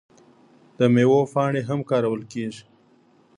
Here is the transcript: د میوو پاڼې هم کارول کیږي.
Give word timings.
د 0.77 0.79
میوو 0.93 1.19
پاڼې 1.33 1.61
هم 1.69 1.79
کارول 1.89 2.21
کیږي. 2.31 2.63